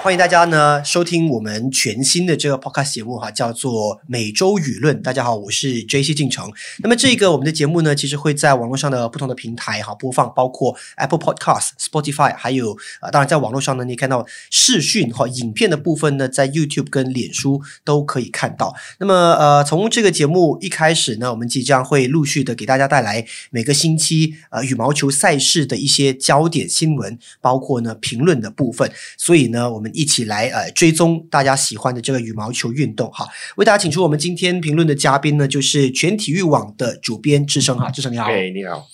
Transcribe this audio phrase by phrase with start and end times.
[0.00, 5.02] 欢迎大家呢收听我们全新的这个 podcast 节目哈，叫做每周舆论。
[5.02, 6.50] 大家好，我是 J C 进程。
[6.78, 18.74] 那么这个我们的节目呢，其实会在网络上的不同的平台哈播放，包括 Apple Podcast、Spotify，还有呃，当然在网络上呢，你看到视讯哈影片的部分呢，在 YouTube 跟脸书都可以看到。
[18.98, 28.90] 那么呃，从这个节目一开始呢，我们即将会陆续的给大家带来每个星期呃羽毛球赛事的一些焦点新闻，包括呢评论的部分。
[29.16, 33.26] 所以呢，我们一起来呃追踪大家喜欢的这个羽毛球运动哈。
[33.56, 38.26] 为大家请出我们今天评论的嘉宾呢，就是全体育网的主编志生哈，志生你好。
[38.26, 38.86] 哎，你好。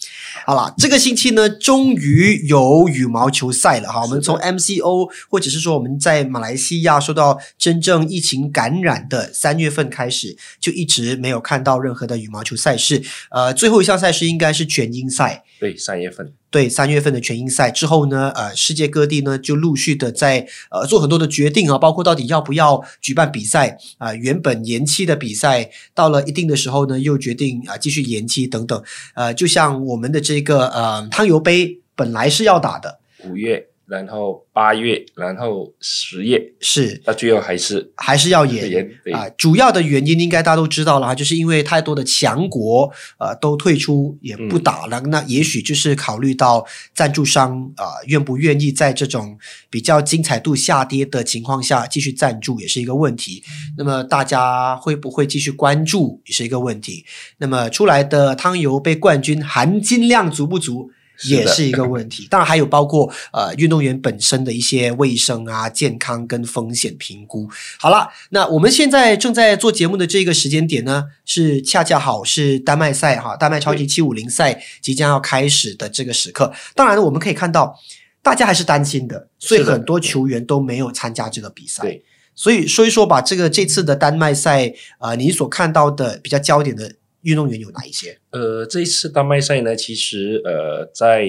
[0.47, 4.03] 好了，这个星期呢，终于有羽毛球赛了哈。
[4.03, 13.03] 我们从 MCO 或者是说我们在马来西亚受到真正疫情感染的三月份开始，就一直没有看到任何的羽毛球赛事。
[13.31, 15.45] 呃，最后一项赛事应该是全英赛。
[15.61, 16.33] 对，三月份。
[16.55, 28.81] 对，三月份的全英赛之后呢，呃，世界各地呢就陆续的在呃做很多的决定啊，包括到底要不要举办比赛啊，原本延期的比赛到了一定的时候呢，又决定啊继续延期等等。
[29.15, 33.67] 呃，就像我们的这个呃汤尤杯本来是要打的五月。
[33.87, 39.29] 然后八月，然后十月，是，那最后还是还是要演啊。
[39.37, 53.43] 主要的原因应该大家都知道了哈，就是因为太多的强国呃都退出也不打了，那也许就是考虑到赞助商啊愿不愿意在这种比较精彩度下跌的情况下继续赞助也是一个问题。
[53.77, 57.05] 那么大家会不会继续关注也是一个问题。
[57.39, 60.91] 那么出来的汤油杯冠军含金量足不足？
[61.23, 67.49] 也是一个问题， 当然还有包括呃运动员本身的一些卫生啊、健康跟风险评估。
[67.79, 76.53] 好了，那我们现在正在做节目的这个时间点呢，是恰恰好是丹麦赛哈，丹麦超级七五零赛即将要开始的这个时刻。
[76.75, 77.79] 当然，我们可以看到
[78.23, 81.83] 大家还是担心的，所以很多球员都没有参加这个比赛。
[81.83, 82.03] 对，
[82.35, 86.97] 所以说一说吧，这个这次的丹麦赛啊，你所看到的比较焦点的。
[87.25, 88.19] 运动员有哪一些？
[88.31, 91.29] 呃，这一次丹麦赛呢，其实呃，在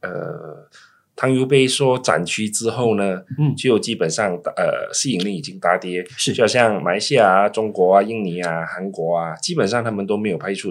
[0.00, 0.68] 呃
[1.16, 10.70] 汤尤杯说展区之后呢，嗯，就基本上呃吸引力已经大跌，是，就好像马来西亚、中国啊、印尼啊、韩国啊，基本上他们都没有派出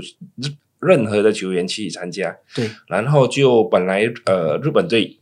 [0.80, 5.19] 任何的球员去参加，对，然后就本来呃日本队。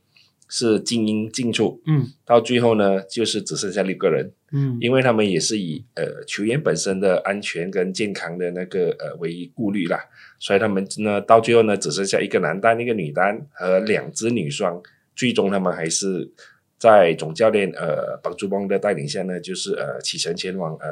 [0.49, 9.99] 是精英进出，嗯，到最后呢，就是只剩下六个人，嗯，因为他们也是以呃球员本身的安全跟健康的那个呃为顾虑啦，
[10.39, 14.81] 所以他们呢到最后呢只剩下一个男单、一个女单和两支女双，
[15.15, 16.31] 最终他们还是
[16.77, 20.87] 在总教练呃绑珠邦的带领下呢，就是呃启程前往呃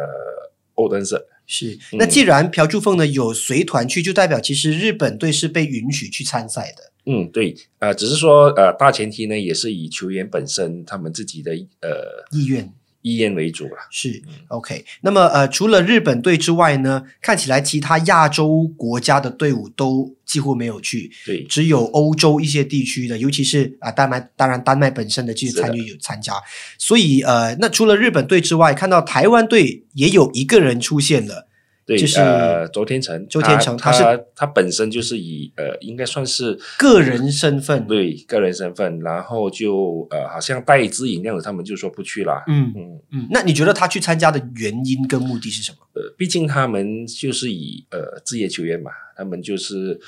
[0.74, 1.26] 欧登社。
[1.48, 6.92] 是，那既然朴柱凤呢有随团去，就代表其实日本队是被允许去参赛的。
[7.06, 11.52] 嗯，对，呃，只是说，呃，大前提呢，也是以球员本身他们自己的
[11.82, 12.74] 呃意愿
[13.06, 13.86] 意愿为主啦。
[13.92, 14.84] 是，OK。
[15.02, 26.34] 那么，呃，除了日本队之外呢，看起来其他亚洲国家的队伍都几乎没有去，对，只有欧洲一些地区的，尤其是啊，丹麦，当然丹麦本身的这些参与有参加。
[26.80, 31.48] 所以，呃，那除了日本队之外，看到台湾队也有一个人出现了。
[31.86, 34.04] 对，就是呃，周天成，周天成，他是
[34.36, 42.44] 他本身就是以呃，应该算是个人身份，对，个人身份，然后就呃，好像带一支饮料，他们就说不去了。
[42.48, 45.78] 嗯嗯嗯，那你觉得他去参加的原因跟目的是什么？
[45.94, 50.00] 呃，毕竟他们就是以呃职业球员嘛，他们就是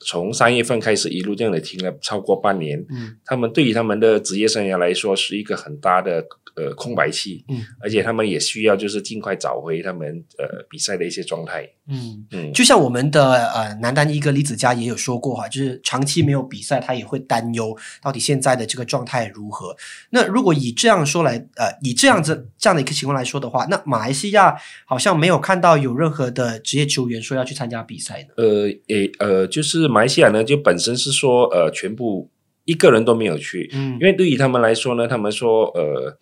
[0.00, 6.24] 从三月份开始一路这样的停了超过半年，嗯，他们对于他们的职业生涯来说是一个很大的。
[6.56, 10.08] 呃，空白期，嗯，而且他们也需要就是尽快找回他们
[10.38, 19.76] 呃比赛的一些状态，嗯嗯，就像我们的呃男单一哥李子嘉也有说过哈，就是长期没有比赛，他也会担忧到底现在的这个状态如何。
[20.08, 24.56] 那如果以这样说来，呃，以这样子这样的一个情况来说的话，那马来西亚
[24.86, 28.28] 好像没有看到有任何的职业球员说要去参加比赛呢。
[28.38, 32.30] 呃，诶，呃，就是马来西亚呢，就本身是说呃，全部
[32.64, 36.18] 一个人都没有去，嗯，因为对于他们来说呢，他们说呃。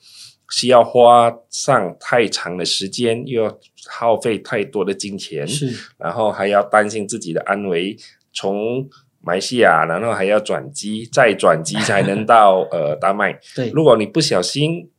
[0.51, 3.59] 需要花上太长的时间，又要
[3.89, 7.97] 耗费太多的金钱，是，然后还要担心自己的安危。
[8.33, 8.89] 从
[9.21, 13.39] 马来西亚，然后还要转机，再转机才能到 呃丹麦。
[13.55, 14.91] 对，如果你不小心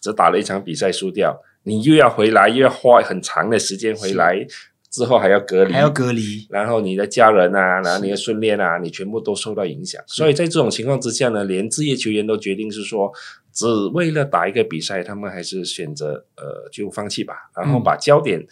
[0.00, 4.46] 只打了一场比赛输掉，你又要回来，又要花很长的时间回来。
[4.90, 10.02] 之后还要隔离，还要隔离，然后你的家人啊，然后你的训练啊，你全部都受到影响。
[10.06, 13.12] 所以在这种情况之下呢，连职业球员都决定是说，
[13.58, 18.46] 只为了打一个比赛，他们还是选择呃就放弃吧，然后把焦点，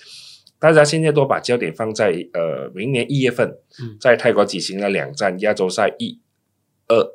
[0.59, 3.57] 大家现在都把焦点放在呃明年一月份，
[4.01, 6.21] 在泰国举行了两站亚洲赛一、
[6.89, 7.07] 二。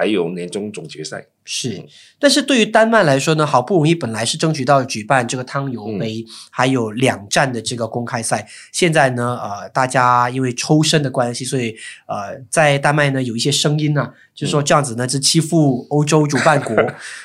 [0.00, 1.26] 还有年终总决赛。
[1.44, 1.82] 是，
[2.18, 11.74] 但是对于丹麦来说呢，好不容易本来是争取到举办这个汤尤杯，还有两站的这个公开赛，现在呢，呃，大家因为抽身的关系，所以
[12.06, 16.74] 呃，在丹麦呢有一些声音呢，就是说这样子呢是欺负欧洲主办国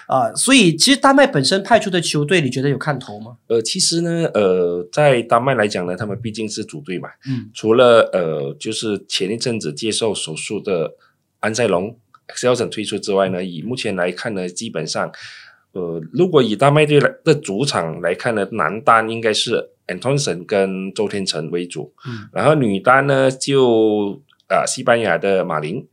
[0.08, 3.38] 啊， 所以其实丹麦本身派出的球队，你觉得有看头吗？
[3.48, 10.96] 呃，其实呢，呃，在丹麦来讲呢，他们毕竟是主队嘛，嗯，除了呃，就是前一阵子接受手术的
[11.42, 11.96] 安塞龙。
[12.28, 15.12] X l s o n 推出之外呢，以目前来看呢，基本上，
[15.74, 25.88] 呃，如果以丹麦队来的主场来看呢，男单应该是 Antonson 跟周天成为主，嗯，然后女单呢就啊西班牙的马林，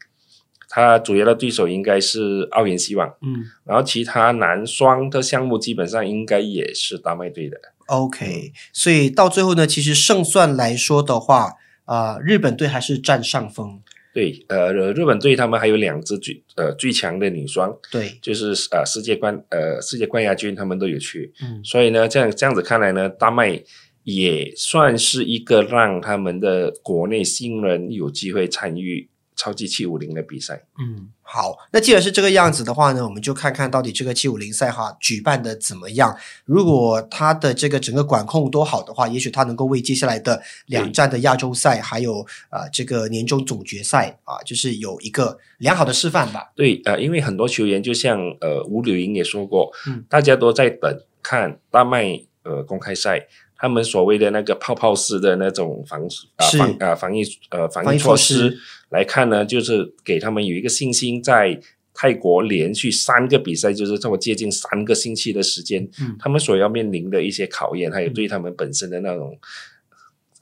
[0.68, 7.58] 他主要的对手应该是奥元希望，嗯，然后其他男双的项目基本上应该也是丹麦队的。
[7.86, 11.52] OK，所以到最后呢，其实胜算来说的话，
[11.84, 13.82] 啊，日本队还是占上风。
[14.14, 23.62] 对，呃，日本队他们还有两支最呃最强的女双，对，就是呃世界冠呃世界冠亚军，他们都有去，嗯，所以呢，这样这样子看来呢，丹麦
[24.04, 29.08] 也算是一个让他们的国内新人有机会参与。
[29.42, 36.16] 超级七五零的比赛，嗯，好，那既然是这个样子的话呢，我们就看看到底这个七五零赛哈举办的怎么样。
[36.44, 46.52] 如果他的这个整个管控都好的话，也许他能够为接下来的两站的亚洲赛，还有啊这个年终总决赛啊，就是有一个良好的示范吧。
[46.54, 53.26] 对，呃，因为很多球员就像呃吴柳莹也说过，嗯，大家都在等看大麦呃公开赛。
[53.62, 56.02] 他们所谓的那个泡泡式的那种防
[56.34, 58.58] 啊防啊防疫呃防疫措施
[58.90, 61.56] 来看呢，就是给他们有一个信心，在
[61.94, 65.88] 泰国连续三个比赛，就是这么接近三个星期的时间，
[66.18, 69.38] 他们所要面临的一些考验，还有对他们本身的那种。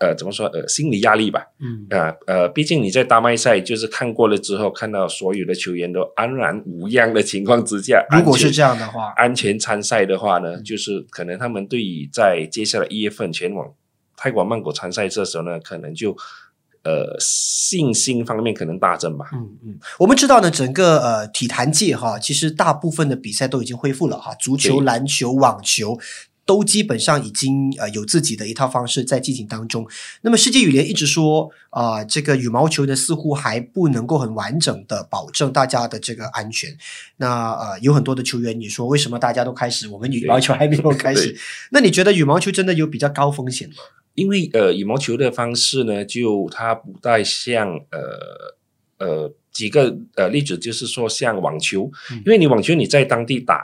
[0.01, 0.47] 呃，怎么说？
[0.47, 1.45] 呃，心理压力吧。
[1.59, 13.75] 嗯啊，呃，毕竟你在大麦赛就是看过了之后，看到所有的球员都安然无恙的情况之下，如果是这样的话，安全参赛的话呢，就是可能他们对于在接下来一月份前往
[14.17, 16.17] 泰国曼谷参赛这时候呢，可能就
[16.83, 19.27] 呃信心方面可能大增吧。
[19.35, 25.99] 嗯嗯，我们知道呢，整个呃体坛界哈，其实大部分的比赛都已经恢复了哈，足球、篮球、网球。
[26.51, 29.87] 都基本上已经呃有自己的一套方式在进行当中。
[30.23, 36.77] 那么世界羽联一直说啊，这个羽毛球呢似乎还不能够很完整的保证大家的这个安全。
[37.19, 41.39] 那呃有很多的球员你说为什么大家都开始，我们羽毛球还没有开始？
[41.71, 43.77] 那你觉得羽毛球真的有比较高风险吗？
[44.17, 51.89] 因为呃羽毛球的方式呢，就它不太像呃呃几个呃例子，就是说像网球，
[52.27, 53.63] 因为你网球你在当地打。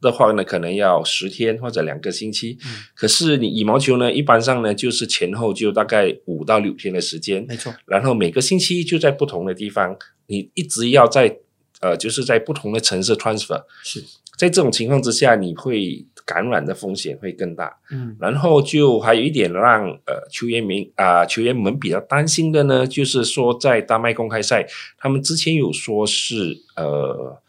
[0.00, 2.56] 的话呢，可能要十天或者两个星期。
[2.64, 7.44] 嗯，可是你羽毛球呢，一般上呢就是前后就大概五到六天的时间。
[7.48, 7.74] 没错。
[7.86, 9.96] 然后每个星期就在不同的地方，
[10.26, 11.38] 你一直要在
[11.80, 13.62] 呃，就是在不同的城市 transfer。
[13.82, 14.02] 是
[14.36, 17.76] 在这种情况之下，你会感染的风险会更大。
[17.90, 18.16] 嗯。
[18.20, 24.64] 然后就还有一点让呃球员们啊球员们比较担心的呢，就是说在丹麦公开赛，
[24.96, 27.42] 他们之前有说是呃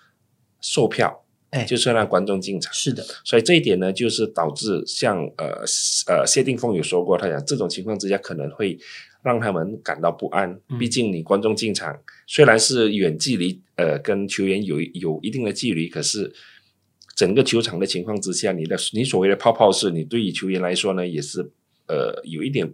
[0.62, 1.24] 售票。
[1.52, 5.64] 哎，就是让观众进场，是的，所以这一点呢，就是导致像呃
[6.06, 8.78] 呃谢定峰有说过，他讲这种情况之下可能会
[9.24, 10.60] 让他们感到不安。
[10.78, 16.32] 毕竟你观众进场虽然是远距离，呃，跟球员有有一定的距离，可是
[17.16, 21.42] 整个球场的情况之下，你的你所谓的泡泡式，你对于球员来说呢，也是
[21.88, 22.72] 呃有一点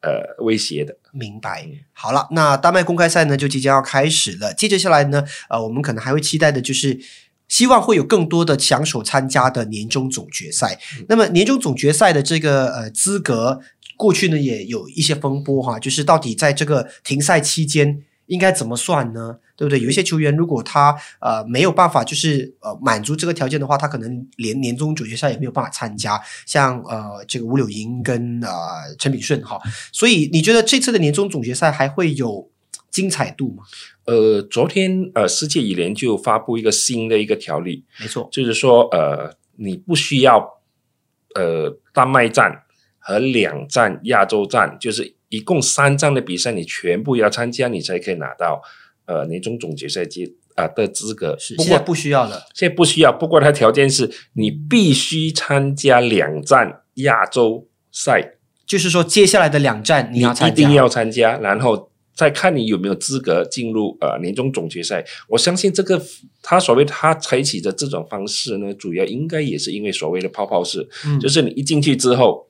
[0.00, 0.96] 呃威胁的。
[1.12, 1.68] 明白。
[1.92, 6.98] 好了，那丹麦公开赛呢就即将要开始了，接着下来呢，呃，我们可能还会期待的就是。
[7.48, 10.78] 希望会有更多的强手参加的年终总决赛。
[11.08, 13.60] 那么年终总决赛的这个呃资格，
[13.96, 19.38] 过去呢也有一些风波哈，就是到底在这个停赛期间应该怎么算呢？
[19.56, 19.80] 对不对？
[19.80, 26.20] 有一些球员如果他呃没有办法就是呃满足这个条件的话，他可能连年终总决赛也没有办法参加。
[26.46, 29.58] 像呃这个吴柳莹跟呃陈炳顺哈，
[29.90, 32.50] 所以你觉得这次的年终总决赛还会有？
[32.90, 33.62] 精彩度嘛？
[34.06, 40.60] 呃，昨天呃，世界羽联就发布一个新的一个条例，没错，就是说呃，你不需要
[41.34, 42.64] 呃丹麦站
[42.98, 48.62] 和两站亚洲站，就是一共三站的比赛，你全部要参加，你才可以拿到
[49.04, 51.36] 呃年终总决赛阶啊的资格。
[51.38, 53.12] 是，现在不需要了，现在不需要。
[53.12, 61.92] 不过它条件是你必须参加两站亚洲赛，就是说接下来的两站你要一定要参加，然后。
[62.18, 66.02] 再看你有没有资格进入呃年终总决赛，我相信这个
[66.42, 72.48] 他所谓他采取的这种方式呢，主要应该也是因为所谓的泡泡式，嗯，就是你一进去之后，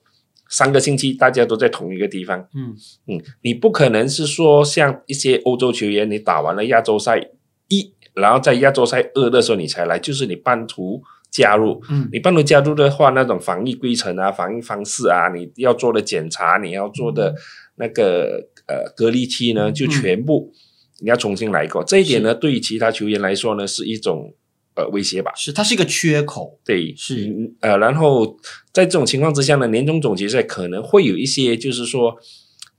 [0.49, 2.75] 三个星期大家都在同一个地方，嗯。
[3.05, 7.29] 嗯，你不可能是说像一些欧洲球员，你打完了亚洲赛
[7.67, 10.99] 一然后在亚洲赛二的时候你才来，就是你半途
[11.29, 11.79] 加入。
[11.91, 12.09] 嗯。
[12.11, 17.35] 你半途加入的话，那种防疫规程啊、防疫方式啊，你要做的检查，你要做的
[17.75, 20.53] 那个呃隔离期呢，就全部
[21.01, 21.83] 你要重新来过。
[21.83, 24.33] 这一点呢，对于其他球员来说呢，是一种
[24.75, 25.31] 呃威胁吧。
[25.35, 28.37] 是它是一个缺口，对，是嗯呃，然后
[28.71, 32.15] 在这种情况之下呢，年终总决赛可能会有一些，就是说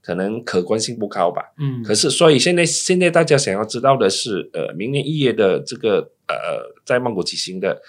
[0.01, 1.41] 可能可观性不高吧。
[1.59, 6.35] 嗯，可是，所以现在现在大家想要知道的是，呃，明年一月的这个呃
[6.85, 7.81] 在曼谷举行的，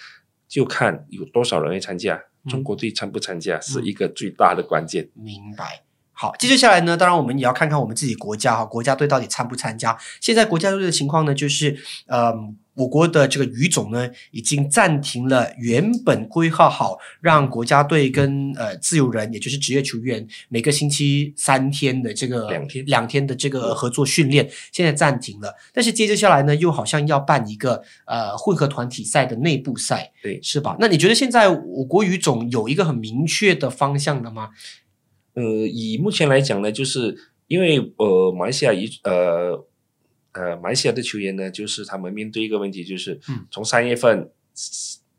[0.49, 5.09] 就看有多少人会参加，嗯中国队参不参加是一个最大的关键。
[5.15, 5.85] 明白。
[6.15, 9.97] 好，接着下来呢，当然我们也要看看我们自己国家哈，国家队到底参不参加。
[10.21, 11.77] 现在国家队的情况呢，就是
[12.07, 12.33] 呃，
[12.75, 25.53] 我国的这个羽总呢，已经暂停了原本规划好让国家队跟呃自由人，也就是职业球员，每个星期三天的这个两天两天的这个合作训练，现在暂停了。
[25.73, 30.77] 但是接着下来呢，又好像要办一个呃混合团体赛的内部赛，对是吧？
[30.79, 34.51] 那你觉得现在我国羽总有一个很明确的方向了吗？
[35.35, 39.65] 呃，以目前来讲呢，就是因为呃，马来西亚一呃
[40.33, 44.31] 呃，马来西亚的球员呢，就是他们面对一个问题，就是嗯从三月份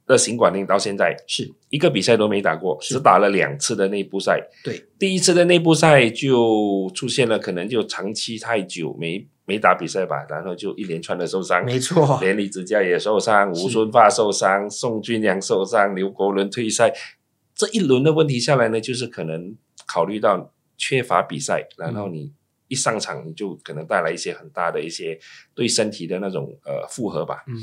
[0.05, 4.41] 的行管令到现在，是一个比赛都没打过，只打了两次的内部赛。
[4.63, 16.93] 对，第一次的内部赛就出现了，可能就长期太久没没打比赛吧，然后就一连串的受伤，没错，连李子嘉也受伤，吴顺发受伤，宋俊良受伤，刘国伦退赛。
[17.55, 19.55] 这一轮的问题下来呢，就是可能
[19.93, 22.33] 考虑到缺乏比赛，然后你
[22.67, 25.19] 一上场你就可能带来一些很大的一些
[25.53, 27.43] 对身体的那种呃负荷吧。
[27.47, 27.53] 嗯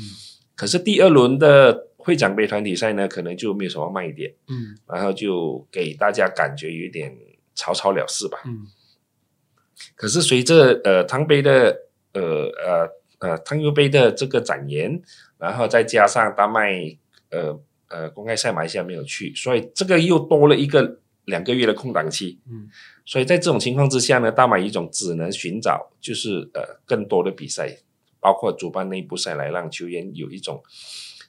[0.55, 7.17] 可是第二轮的会长杯团体赛呢，可能就没有什么卖点，嗯然后就给大家感觉有一点
[7.55, 8.37] 草草了事吧。
[8.45, 8.67] 嗯
[9.95, 11.75] 可是随着呃汤杯的
[12.13, 12.21] 呃
[12.63, 15.01] 呃呃汤尤杯的这个展延，
[15.39, 16.95] 然后再加上丹麦
[17.31, 20.99] 呃呃公开赛马来西亚没有去，所以这个又多了一个
[21.31, 22.39] 两个月的空档期。
[22.47, 22.69] 嗯
[23.03, 27.75] 所以在这种情况之下呢，大马一种只能寻找就是呃更多的比赛，
[28.19, 30.61] 包括主办内部赛来让球员有一种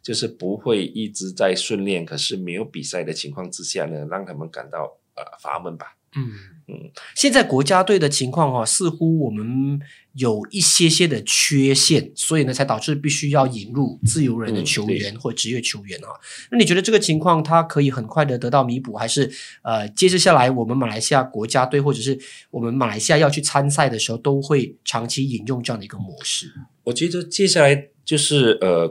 [0.03, 5.97] 就是不会一直在训练，可是没有比赛的情况之下呢，让他们感到呃乏闷吧。
[6.15, 6.31] 嗯
[6.73, 9.79] 嗯，现在国家队的情况哦，似乎我们
[10.15, 16.09] 有一些些的缺陷，所以呢，才导致必须要引入自由人的嗯球员或职业球员啊。
[16.51, 19.31] 那你觉得这个情况它可以很快的得到弥补，还是
[19.63, 22.19] 呃，接着下来我们马来西亚国家队或者是
[22.51, 26.53] 我们马来西亚要去参赛的时候，都会长期引用这样的一个模式？
[26.85, 28.91] 我觉得接下来就是呃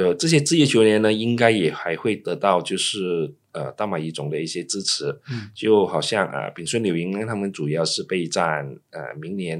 [0.00, 5.50] 呃这些职业球员呢，应该也还会得到就是呃大马一种的一些支持，嗯。
[5.54, 9.58] 就好像啊、呃、炳顺柳营呢，他们主要是备战呃明年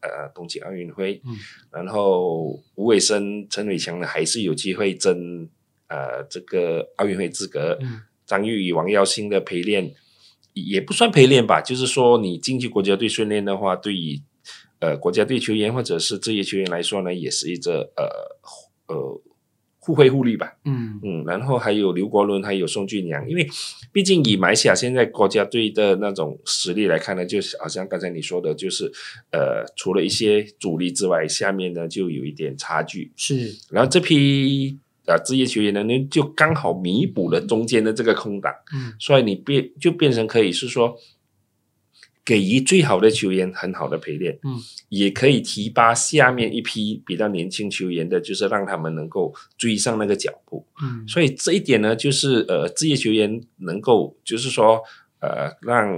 [0.00, 1.36] 呃冬季奥运会，嗯。
[1.70, 5.48] 然后吴伟生、陈伟强呢还是有机会争
[5.86, 8.00] 呃这个奥运会资格，嗯。
[8.26, 9.94] 张玉宇、王耀兴的陪练
[10.52, 14.20] 也不算陪练吧，就是说你进去国家队训练的话，对于
[14.80, 19.22] 呃国家队球员或者是职业球员来说呢，也是一个呃呃
[19.86, 20.52] 互惠互利吧。
[20.64, 23.48] 嗯嗯，然后还有刘国伦，还有宋俊阳，因为
[23.92, 28.90] 毕竟以马来西亚现在国家队的那种实力来看呢，就是好像刚才你说的，就是
[29.30, 33.12] 呃除了一些主力之外，下面呢就有一点差距。
[33.14, 34.76] 是然后这批
[35.06, 40.96] 啊职业球员呢，呢就刚好弥补了中间的这个空档，嗯所以你变就变成可以是说，
[42.26, 50.66] 给予最好的球员很好的陪练，嗯，也可以提拔下面一批比较年轻球员的，就是让他们能够追上那个脚步。
[50.82, 54.82] 嗯所以这一点呢，就是呃职业球员能够就是说
[55.20, 55.88] 呃让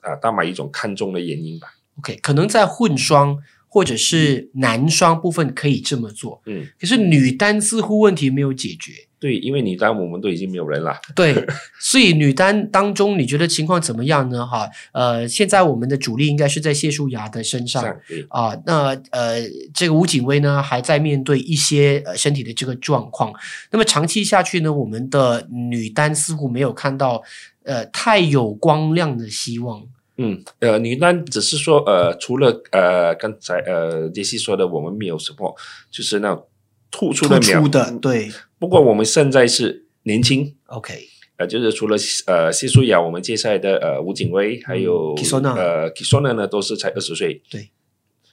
[0.00, 1.68] 啊、大马一种看重的原因吧。
[1.98, 3.36] ，OK，可能在混双
[3.68, 8.92] 或者是男双部分可以这么做，嗯，可是女单似乎问题没有解决。
[9.22, 10.92] 对，因为女单我们都已经没有人了。
[11.14, 11.32] 对，
[11.78, 14.44] 所以女单当中，你觉得情况怎么样呢？
[14.44, 17.84] 哈，呃，现在我们的主力应该是在谢淑雅的身上
[18.30, 18.58] 啊。
[18.66, 19.40] 那呃，
[19.72, 23.32] 这个吴景薇呢，还在面对一些呃身体的这个状况。
[23.70, 27.22] 那么长期下去呢，我们的女单似乎没有看到
[27.62, 29.84] 呃太有光亮的希望。
[30.16, 35.54] 嗯，呃，女单只是说，呃，除了呃刚才呃杰西说的，我们没有什么，
[35.92, 36.44] 就是那种
[36.90, 37.60] 突出的苗。
[37.60, 38.28] 出的，对
[38.62, 40.94] 不过我们现在是年轻，，OK，
[41.36, 41.96] 呃，就是除了
[42.28, 47.42] 呃谢淑雅，我们接下来的呃吴景威，还有呃 Kisona 呢，都是才二十岁。
[47.50, 47.70] 对，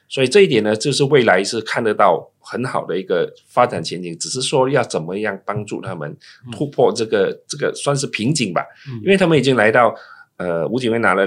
[0.08, 6.16] 所以这一点呢，就是未来是看得到很好的一个发展前景，只是说要怎么样帮助他们
[6.52, 9.02] 突破这个、这个算是瓶颈吧，嗯。
[9.02, 9.96] 因为他们已经来到
[10.38, 11.26] 呃吴景威拿了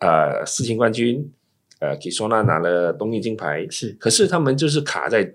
[0.00, 1.32] 呃世青冠军，
[1.78, 3.92] 呃 Kisona 拿了东京金牌，是。
[4.00, 5.32] 可是他们就是卡在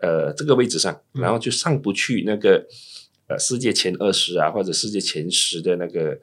[0.00, 2.66] 呃这个位置上，然后就上不去那个
[3.28, 6.18] 呃世界前二十啊或者世界前十的那个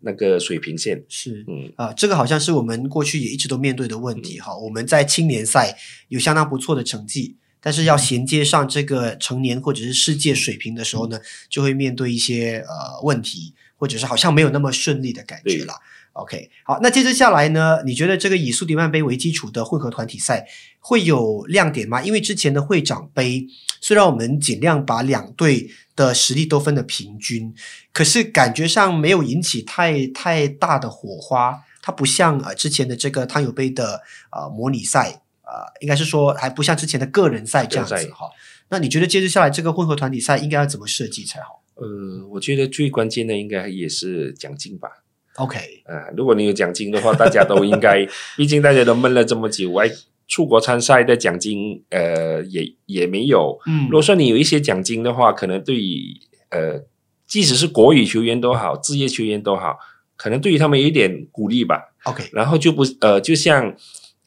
[0.00, 1.02] 那个水平线。
[1.08, 4.56] 是，嗯啊、这个好像是我们过去也一直都面对的问题哈。
[4.56, 5.76] 我们在青年赛
[6.08, 15.74] 有相当不错的成绩，但是要衔接上这个成年或者是世界水平的时候呢，就会面对一些呃问题，或者是好像没有那么顺利的感觉对啦。
[16.12, 20.46] OK，好，那接着下来呢，你觉得这个以苏迪曼杯为基础的混合团体赛
[20.78, 22.00] 会有亮点吗？
[22.02, 23.48] 因为之前的会长杯，
[23.80, 27.52] 虽然我们尽量把两队的实力都分得平均，
[27.92, 31.64] 可是感觉上没有引起太太大的火花。
[31.82, 34.00] 它不像呃之前的这个汤友杯的
[34.30, 38.30] 呃模拟赛，呃，应该是说还不像之前的个人赛这样子哈。
[38.68, 44.88] 那你觉得接着下来这个混合团体赛应该要怎么设计才好呃，我觉得最关键的应该也是奖金吧。
[45.36, 49.90] ？OK，啊，如果你有奖金的话，大家都应该， 毕竟大家都闷了这么久，哎，
[50.28, 53.58] 出国参赛的奖金，呃，也也没有。
[53.66, 56.16] 嗯如果说你有一些奖金的话，可能对于
[56.50, 56.84] 呃，
[57.26, 59.76] 即使是国语球员都好，职业球员都好，
[60.16, 61.94] 可能对于他们有一点鼓励吧。
[62.04, 63.74] OK，然后就不呃，就像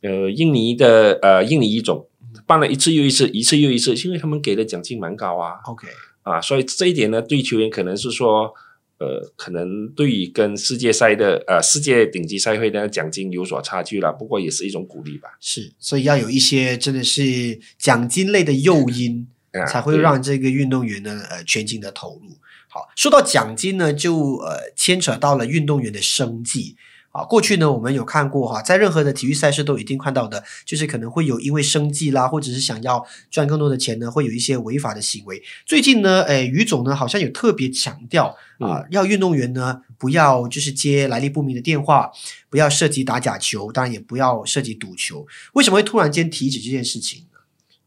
[0.02, 2.08] 呃印尼的呃印尼一种
[2.46, 5.88] 办了一次又一次，一次又一次，因为他们给的奖金蛮高啊 OK，
[6.30, 8.54] 啊，所以这一点呢，对球员可能是说。
[9.00, 15.38] 呃，可能对于跟世界赛的呃世界顶级赛会的奖金有所差距了，不过也是一种鼓励吧。
[15.40, 22.40] 是，所以要有一些真的是奖金类的诱因，啊才会让这个运动员呢呃全情的投入。
[22.68, 26.76] 好，说到奖金呢，就呃牵扯到了运动员的生计。
[27.12, 35.42] 啊，过去呢，我们有看过哈，在任何的体育赛事都一定看到的，就是可能会有因为生计啦，或者是想要赚更多的钱呢，会有一些违法的行为。
[35.66, 42.12] 最近呢，诶，于总呢好像有特别强调啊、要运动员呢不要就是接来历不明的电话，
[42.50, 45.26] 不要涉及打假球，当然也不要涉及赌球。
[45.54, 47.40] 为什么会突然间提起这件事情呢？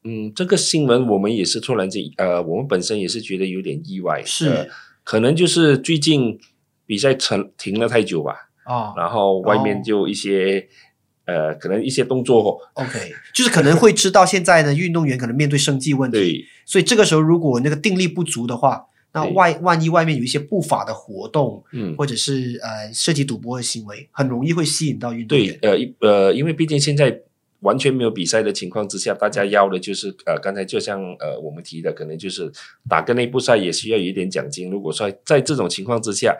[0.03, 4.67] 嗯，这个新闻我们也是突然间，呃，我们本身也是觉得有点意外，是呃
[5.05, 6.39] 可能就是最近
[6.87, 10.69] 比赛停停了太久吧，哦然后外面就一些、
[11.25, 16.45] 呃，可能一些动作，，OK，就是可能会知道现在呢，运动员可能面对生计问题，对。
[16.65, 19.33] 所以这个时候如果那个定力不足的话，那对。
[19.33, 27.21] 外万一外面有一些不法的活动，嗯，或者是呃涉及赌博的行为，很容易会吸引到运动员。，对呃，一呃，因为毕竟现在
[27.61, 32.51] 完全没有比赛的情况之下，大家要的就是呃，刚才就像呃我们提的，可能就是
[32.89, 34.71] 打个内部赛也需要有一点奖金。
[34.71, 36.37] 如果说在这种情况之下，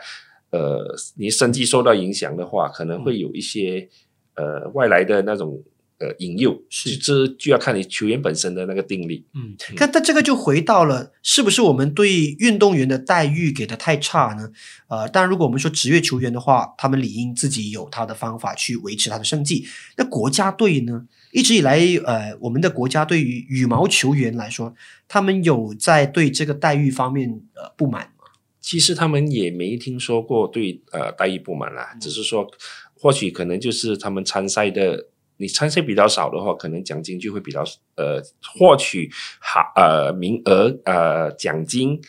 [0.51, 3.89] 呃，你生计受到影响的话，可能会有一些、
[4.35, 5.63] 呃外来的那种
[5.99, 9.25] 呃引诱，是这就要看你球员本身的那个定力。
[9.35, 14.51] 嗯，看，但这个就回到了，是不是我们对运动员的待遇给的太差呢？
[14.89, 19.67] 呃，当然，如果我们说职业球员的话，他们理应自己有他的方法去维持他的生计。
[19.97, 21.07] 那国家队呢？
[21.33, 24.75] 一直以来，呃，我们的国家对于羽毛球员来说，
[25.07, 28.20] 他们有在对这个待遇方面呃不满吗？
[28.61, 32.47] 其实他们也没听说过对呃待遇不满啦，只是说
[32.99, 37.65] 或许可能就是他们参赛的，你参赛比较少的话，可能奖金就会比较
[37.97, 38.23] 呃
[38.59, 42.01] 获取好呃名额呃奖金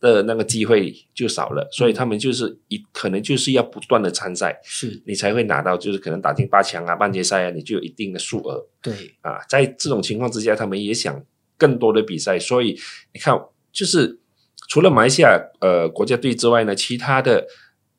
[0.00, 5.02] 的那个机会就少了，所以他们就是一可能就是要不断的参赛，是。
[5.06, 8.66] 你才会拿到就是可能打进八强啊、半决赛啊，你就有一定的数额。
[8.82, 11.22] 对，啊，在这种情况之下，他们也想
[11.58, 12.78] 更多的比赛，所以
[13.12, 13.38] 你看，
[13.70, 14.18] 就是
[14.70, 17.44] 除了马来西亚呃国家队之外呢，其他的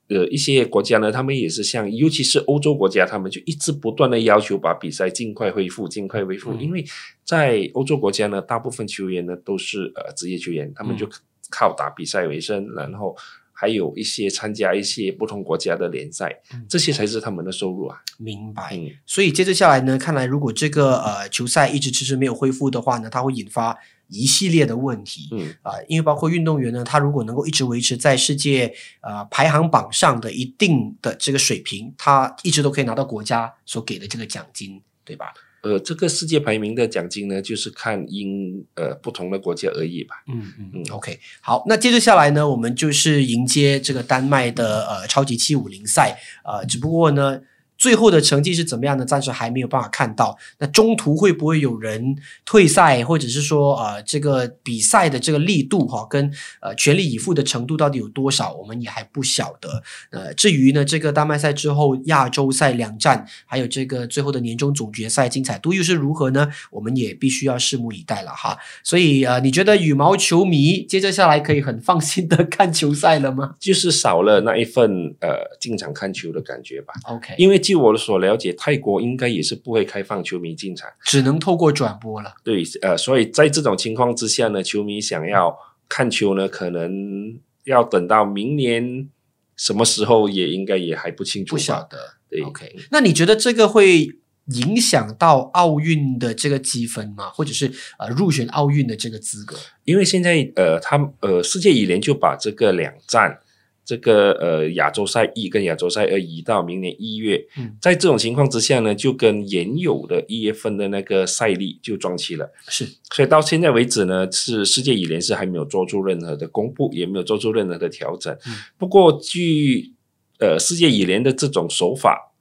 [0.07, 6.83] 呃一些国家呢，他们也是像，尤其是欧洲国家，他们就一直不断的要求把比赛尽快恢复，尽快恢复，嗯因为
[7.25, 11.11] 在欧洲国家呢，大部分球员呢都是呃职业球员，他们就嗯
[11.51, 13.15] 靠打比赛为生，然后。
[13.53, 17.95] 还有一些参加一些不同国家的联赛，嗯这些才是他们的收入啊。
[18.17, 18.71] 明白。
[18.75, 23.77] 嗯，所以接着下来呢，看来如果这个呃球赛一直迟迟没有恢复的话呢，它会引发
[24.11, 25.29] 一系列的问题。
[25.31, 35.33] 嗯，啊、因为包括运动员呢，他如果能够一直维持在世界呃排行榜上的一定的这个水平，他一直都可以拿到国家所给的这个奖金，对吧？
[35.63, 40.15] 呃，这个世界排名的奖金呢，就是看因呃不同的国家而异吧。
[40.27, 47.41] 嗯嗯嗯 OK，好，那接着下来呢，我们就是迎接这个丹麦的呃超级七五零赛，呃，只不过呢。
[47.81, 49.03] 最后的成绩是怎么样呢？
[49.03, 50.37] 暂时还没有办法看到。
[50.59, 52.15] 那中途会不会有人
[52.45, 59.81] 退赛，或者是说呃这个比赛的这个力度哈、跟呃全力以赴的程度到底有多少，我们也还不晓得。
[60.11, 66.47] 呃，至于呢这个丹麦赛之后亚洲赛两站，还有这个最后的年终总决赛精彩度又是如何呢？
[66.69, 68.55] 我们也必须要拭目以待了哈。
[68.83, 76.93] 所以呃，你觉得羽毛球迷接着下来可以很放心的看球赛了吗就是少了那一份呃进场看球的感觉吧。
[77.07, 82.33] ？OK，因为据我所了解，泰国应该也是不会开放球迷进场，只能透过转播了。
[82.43, 85.55] 对，呃，所以在这种情况之下呢，球迷想要
[85.87, 89.07] 看球呢，可能要等到明年
[89.55, 91.55] 什么时候，也应该也还不清楚。
[91.55, 91.97] 不晓得。
[92.29, 92.75] 对，OK。
[92.91, 94.09] 那你觉得这个会
[94.47, 97.29] 影响到奥运的这个积分吗？
[97.29, 99.55] 或者是呃入选奥运的这个资格？
[99.85, 103.39] 因为现在呃，他呃世界羽联就把这个两站。
[103.83, 107.43] 这个呃亚洲赛一跟亚洲赛二移到明年一月，
[107.81, 112.49] 在这种情况之下呢，就跟原有的一月份的那个赛例就撞期了。
[112.67, 118.33] 是，所以到现在为止呢，是世界羽联是还没有做出任何的公布，也没有做出任何的调整。
[118.77, 119.93] 不过据
[120.39, 122.31] 呃世界羽联的这种手法，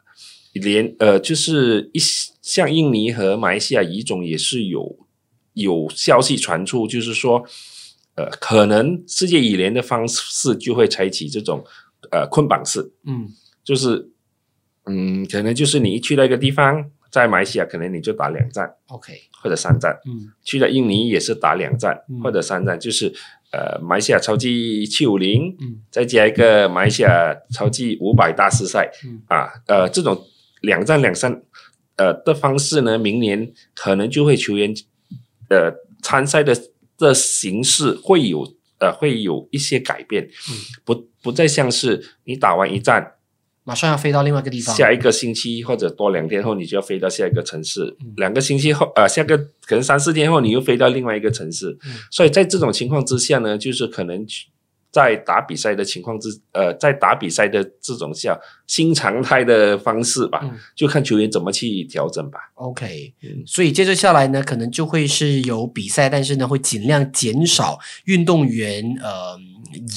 [0.53, 1.99] 连呃就是一
[2.43, 4.99] 像印尼和马来西亚乙种也是有
[5.55, 7.45] 有消息传出，就是说。
[8.21, 11.65] 呃，可能世界羽联的方式就会采取这种
[12.11, 13.27] 呃捆绑式，嗯，
[13.65, 14.11] 就是
[14.85, 23.11] 嗯，可能就是你一去到一个地方，在马来西亚可能你就打两站，OK，或者三站，嗯，去了印尼也是打两站或者三站，就是
[23.53, 29.23] 呃马来西亚超级七五零，嗯，再加一个马来西亚超级五百大师赛，嗯。
[29.29, 30.21] 啊，呃，这种
[30.61, 31.43] 两站两三
[31.97, 34.75] 呃的方式呢，明年可能就会球员
[35.49, 36.55] 呃参赛的。
[37.01, 38.43] 的形式会有
[38.79, 40.29] 呃会有一些改变，
[40.85, 43.15] 不不再像是你打完一站，
[43.65, 49.37] 马上要飞到另外一个地方，下一个星期或者多两天后你就要飞到下一个城市，两个星期后呃下个
[49.67, 51.77] 可能三四天后你又飞到另外一个城市，
[52.11, 54.25] 所以在这种情况之下呢，就是可能。
[54.91, 62.41] 在打比赛的情况之，呃，在打比赛的这种下新常态的方式吧，就看球员怎么去调整吧。
[62.55, 63.15] OK，
[63.47, 69.39] 所以接着下来呢，可能就会是有比赛，但是呢，会尽量减少运动员呃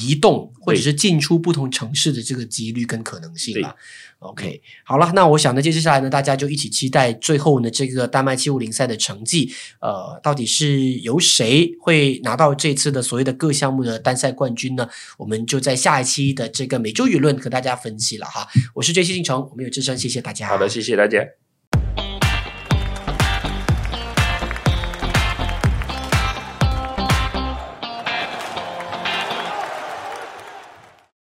[0.02, 3.76] 移动或者是进出不同城市的这个几率跟可能性吧。
[4.20, 14.88] OK，好了，那我想呢，接下来呢，大家就一起期待最后呢这个丹麦七五零赛的成绩，呃，到底是由谁会拿到这次的所谓的各项目的单赛冠军呢？
[15.18, 18.48] 我们就在下一期的这个每周舆论和大家分析了哈。
[18.74, 20.48] 我是 J C 进程，我们有智深，谢谢大家。
[20.48, 21.20] 好的，谢谢大家。